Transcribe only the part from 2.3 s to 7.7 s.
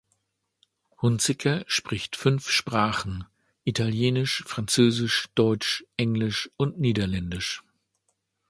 Sprachen: Italienisch, Französisch, Deutsch, Englisch und Niederländisch.